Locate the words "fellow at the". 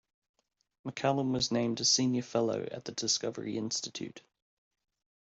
2.23-2.91